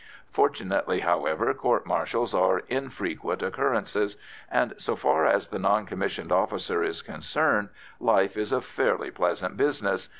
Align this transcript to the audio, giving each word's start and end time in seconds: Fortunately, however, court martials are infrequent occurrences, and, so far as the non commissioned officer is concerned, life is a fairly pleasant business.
Fortunately, 0.31 1.01
however, 1.01 1.53
court 1.53 1.85
martials 1.85 2.33
are 2.33 2.63
infrequent 2.69 3.43
occurrences, 3.43 4.17
and, 4.49 4.73
so 4.79 4.95
far 4.95 5.27
as 5.27 5.49
the 5.49 5.59
non 5.59 5.85
commissioned 5.85 6.31
officer 6.31 6.81
is 6.83 7.03
concerned, 7.03 7.69
life 7.99 8.35
is 8.35 8.51
a 8.51 8.61
fairly 8.61 9.11
pleasant 9.11 9.57
business. 9.57 10.09